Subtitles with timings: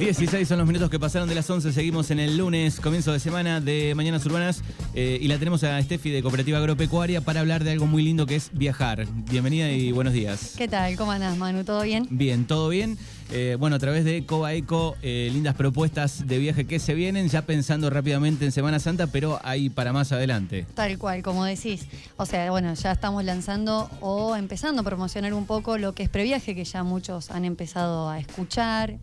[0.00, 1.74] 16 son los minutos que pasaron de las 11.
[1.74, 4.62] Seguimos en el lunes, comienzo de semana de Mañanas Urbanas.
[4.94, 8.24] eh, y la tenemos a Steffi de Cooperativa Agropecuaria para hablar de algo muy lindo
[8.24, 9.06] que es viajar.
[9.30, 10.54] Bienvenida y buenos días.
[10.56, 10.96] ¿Qué tal?
[10.96, 11.64] ¿Cómo andás, Manu?
[11.64, 12.06] ¿Todo bien?
[12.08, 12.96] Bien, todo bien.
[13.30, 17.28] Eh, bueno, a través de Coba Eco, eh, lindas propuestas de viaje que se vienen,
[17.28, 20.64] ya pensando rápidamente en Semana Santa, pero ahí para más adelante.
[20.72, 21.84] Tal cual, como decís.
[22.16, 26.08] O sea, bueno, ya estamos lanzando o empezando a promocionar un poco lo que es
[26.08, 28.98] previaje, que ya muchos han empezado a escuchar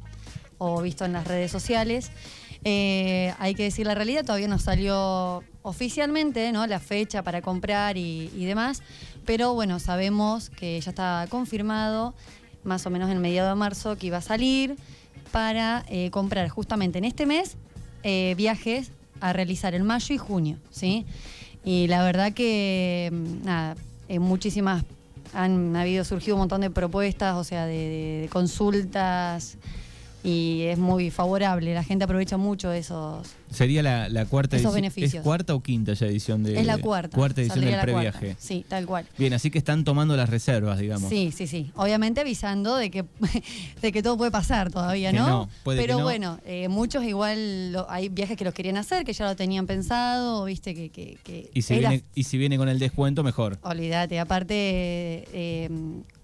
[0.58, 2.12] o visto en las redes sociales.
[2.64, 6.66] Eh, hay que decir la realidad, todavía no salió oficialmente ¿no?
[6.66, 8.82] la fecha para comprar y, demás,
[9.26, 12.14] pero bueno, sabemos que ya está confirmado,
[12.64, 14.76] más o menos en mediado de marzo, que iba a salir
[15.32, 17.58] para eh, comprar justamente en este mes
[18.04, 21.06] eh, viajes a realizar en mayo y junio, ¿sí?
[21.66, 23.76] Y la verdad que, mm, nada,
[24.08, 24.86] eh, muchísimas,
[25.34, 29.58] han habido, surgido un montón de propuestas, o sea, de consultas,
[30.28, 33.26] y es muy favorable, la gente aprovecha mucho esos...
[33.50, 35.14] Sería la, la cuarta Esos beneficios.
[35.14, 37.16] ¿Es cuarta o quinta ya edición de es la cuarta.
[37.16, 37.86] Cuarta edición del cuarta.
[37.86, 38.36] previaje.
[38.38, 39.06] Sí, tal cual.
[39.18, 41.10] Bien, así que están tomando las reservas, digamos.
[41.10, 41.72] Sí, sí, sí.
[41.76, 43.06] Obviamente avisando de que,
[43.82, 45.28] de que todo puede pasar todavía, ¿no?
[45.30, 46.04] no, puede Pero que no.
[46.04, 49.66] bueno, eh, muchos igual lo- hay viajes que los querían hacer, que ya lo tenían
[49.66, 53.24] pensado, viste, que, que, que Y si, era- viene, y si viene con el descuento,
[53.24, 53.60] mejor.
[53.62, 54.56] Olvídate, aparte,
[55.32, 55.70] eh,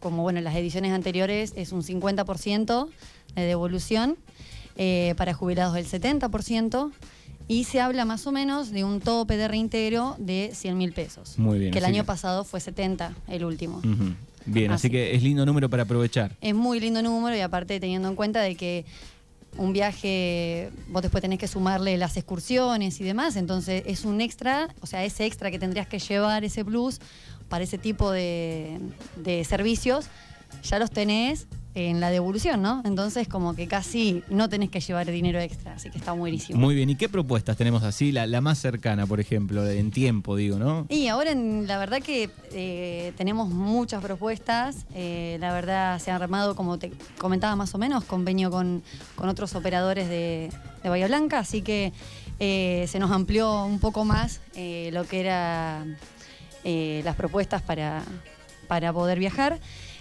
[0.02, 2.90] como bueno, en las ediciones anteriores es un 50%
[3.36, 4.17] de devolución,
[4.76, 6.92] eh, para jubilados el 70%,
[7.48, 11.38] y se habla más o menos de un tope de reintegro de 100 mil pesos.
[11.38, 13.81] Muy bien, Que el año que- pasado fue 70, el último.
[14.45, 14.90] Bien, así Así.
[14.92, 16.36] que es lindo número para aprovechar.
[16.42, 18.86] Es muy lindo número y aparte teniendo en cuenta de que
[19.58, 24.73] un viaje, vos después tenés que sumarle las excursiones y demás, entonces es un extra,
[24.81, 27.00] o sea, ese extra que tendrías que llevar, ese plus,
[27.50, 28.80] para ese tipo de,
[29.18, 30.06] de servicios,
[30.64, 32.81] ya los tenés en la devolución, ¿no?
[32.85, 36.59] Entonces como que casi no tenés que llevar dinero extra, así que está buenísimo.
[36.59, 38.11] Muy bien, ¿y qué propuestas tenemos así?
[38.11, 40.85] La, la más cercana, por ejemplo, en tiempo, digo, ¿no?
[40.89, 46.22] Y ahora en- la verdad que eh, tenemos muchas propuestas, eh, la verdad se han
[46.22, 48.83] armado, como te comentaba más o menos, convenio con,
[49.16, 50.51] con otros operadores de,
[50.83, 51.91] de Bahía Blanca, así que
[52.39, 55.85] eh, se nos amplió un poco más lo que era
[56.63, 58.03] eh, las propuestas para,
[58.67, 59.59] para poder viajar.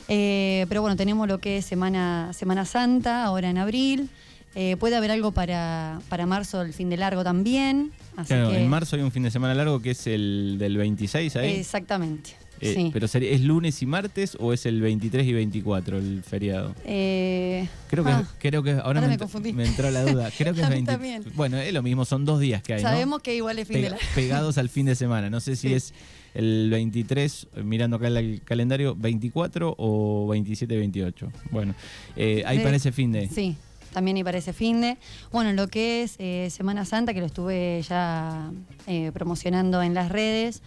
[0.09, 4.09] Eh, pero bueno, tenemos lo que es Semana, Semana Santa, ahora en abril.
[4.55, 7.91] Eh, puede haber algo para, para marzo, el fin de largo también.
[8.17, 10.77] Así Claro, que, en marzo hay un fin de semana largo que es el del
[10.77, 11.53] 26 ahí.
[11.53, 12.31] Exactamente.
[12.61, 12.91] Eh, sí.
[12.93, 16.75] Pero sería- ¿es lunes y martes o es el 23 y 24 el feriado?
[16.85, 19.53] Eh, Creo que, ah, creo que ahora, ahora me, me confundí.
[19.55, 20.31] me entró la duda.
[20.39, 21.25] Creo que es mí 20 también.
[21.35, 22.89] Bueno, es lo mismo, son dos días que hay, ¿no?
[22.91, 23.97] sabemos que igual es fin de la...
[24.15, 25.31] pegados al fin de semana.
[25.31, 25.75] No sé si Sí.
[25.75, 25.95] es
[26.35, 31.33] el 23, eh, mirando acá el calendario, 24 o 27 28.
[31.51, 31.75] Bueno,
[32.17, 33.29] eh, ahí parece fin de.
[33.29, 33.57] Sí,
[33.93, 34.97] también y parece fin de.
[35.31, 38.51] Bueno, lo que es eh, Semana Santa, que lo estuve ya
[38.87, 40.63] eh, promocionando en las redes,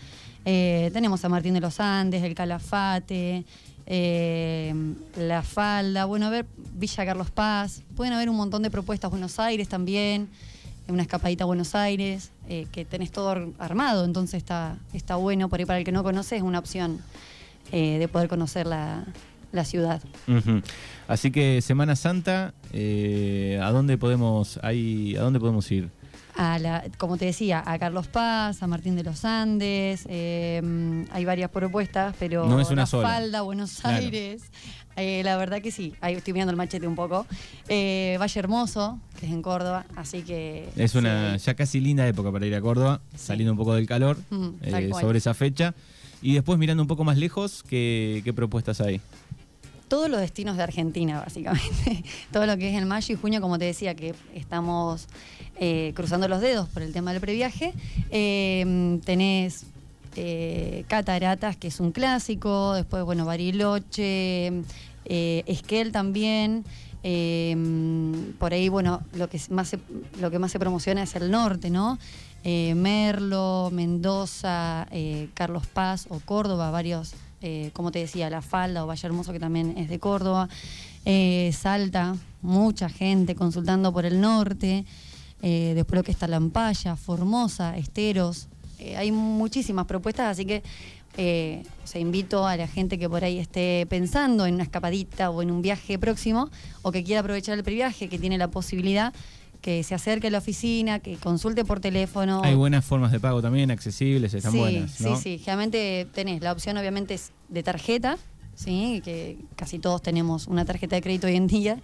[0.45, 3.43] eh, tenemos a Martín de los Andes, el Calafate,
[3.87, 4.73] eh,
[5.17, 9.39] La Falda, bueno, a ver, Villa Carlos Paz, pueden haber un montón de propuestas, Buenos
[9.39, 10.29] Aires también,
[10.88, 15.50] una escapadita a Buenos Aires, eh, que tenés todo ar- armado, entonces está, está bueno,
[15.50, 17.00] por ahí para el que no conoce es una opción
[17.72, 19.03] eh, de poder conocer la,
[19.51, 20.01] la ciudad.
[21.07, 25.90] Así que Semana Santa, eh, ¿a dónde podemos ahí, a dónde podemos ir?
[26.38, 31.24] a la, como te decía, a Carlos Paz, a Martín de los Andes, eh, hay
[31.24, 33.07] varias propuestas, pero No es una La sola.
[33.07, 34.03] Falda, Buenos Claro.
[34.97, 37.25] Eh, la verdad que sí, ahí estoy mirando el machete un poco.
[37.67, 40.69] Eh, Valle Hermoso, que es en Córdoba, así que...
[40.78, 41.45] Es una sí.
[41.45, 44.91] ya casi linda época para ir a Córdoba, saliendo un poco del calor Mm, eh,
[45.00, 45.73] sobre esa fecha.
[46.22, 49.01] Y después mirando un poco más lejos, ¿qué, qué propuestas hay?
[49.88, 52.03] todos los destinos de Argentina, básicamente.
[52.31, 55.07] Todo lo que es el mayo y junio, como te decía, que estamos
[55.94, 57.72] cruzando los dedos por el tema del previaje.
[58.09, 59.68] Tenés
[60.15, 64.47] eh, Cataratas, que es un clásico, después, bueno, Bariloche,
[65.06, 66.63] eh, Esquel también.
[67.07, 67.56] eh,
[68.39, 69.79] por ahí, bueno, lo que más se,
[70.19, 72.00] lo que más se promociona es el norte, ¿no?
[72.44, 74.88] Eh, Merlo, Mendoza,
[75.35, 77.13] Carlos Paz o Córdoba, varios,
[77.73, 80.50] como te decía, La Falda o Valle Hermoso, que también es de Córdoba.
[81.51, 84.85] Salta, mucha gente consultando por el norte.
[85.41, 88.47] Después lo que está Lampaya, Formosa, Esteros.
[88.80, 90.63] Eh, hay muchísimas propuestas, así que
[91.18, 95.30] eh, o sea, invito a la gente que por ahí esté pensando en una escapadita
[95.30, 96.50] o en un viaje próximo
[96.81, 99.13] o que quiera aprovechar el previaje, que tiene la posibilidad,
[99.62, 102.42] que se acerque a la oficina, que consulte por teléfono.
[102.44, 105.16] Hay buenas formas de pago también, accesibles, están sí, buenas, ¿no?
[105.16, 108.18] Sí, sí, generalmente tenés la opción obviamente es de tarjeta,
[108.56, 109.02] ¿sí?
[109.04, 111.78] que casi todos tenemos una tarjeta de crédito hoy en día,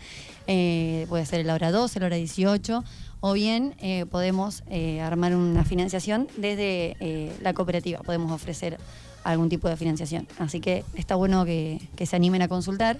[0.47, 2.83] eh, puede ser el hora 12, el hora 18,
[3.19, 8.77] o bien eh, podemos eh, armar una financiación desde la cooperativa, podemos ofrecer
[9.23, 10.27] algún tipo de financiación.
[10.39, 12.97] Así que está bueno que, que se animen a consultar,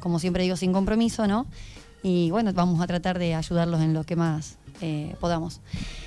[0.00, 1.46] como siempre digo, sin compromiso, ¿no?
[2.02, 4.56] Y bueno, vamos a tratar de ayudarlos en lo que más
[5.18, 5.60] podamos.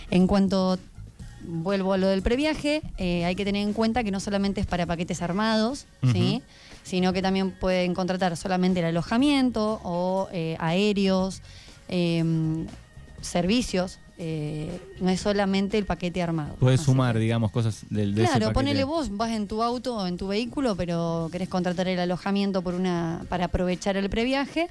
[0.10, 0.80] En cuanto
[1.44, 4.68] vuelvo a lo del previaje, eh, hay que tener en cuenta que no solamente es
[4.68, 6.42] para paquetes armados, ¿sí?
[6.84, 11.42] sino que también pueden contratar solamente el alojamiento o eh, aéreos,
[11.88, 12.68] em,
[13.22, 14.00] servicios.
[14.24, 16.54] Eh, no es solamente el paquete armado.
[16.60, 20.18] Puedes sumar, digamos, cosas del de Claro, ponele vos, vas en tu auto o en
[20.18, 24.68] tu vehículo, pero querés contratar el alojamiento por una para aprovechar el previaje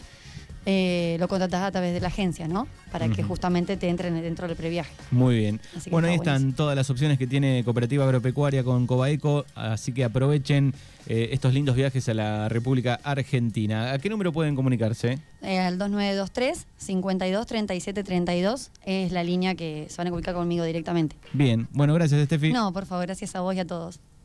[0.67, 2.67] eh, lo contratas a través de la agencia, ¿no?
[2.93, 4.93] Para que justamente te entren dentro del previaje.
[5.11, 5.61] Muy bien.
[5.91, 10.75] Bueno, ahí están todas las opciones que tiene Cooperativa Agropecuaria con Cobaeco, así que aprovechen
[11.07, 13.93] eh, estos lindos viajes a la República Argentina.
[13.93, 15.19] ¿A qué número pueden comunicarse?
[15.43, 20.65] Eh, al 2923 52 37 32 es la línea que se van a comunicar conmigo
[20.65, 21.17] directamente.
[21.33, 22.53] Bien, bueno, gracias, Estefi.
[22.53, 24.01] No, por favor, gracias a vos y a todos.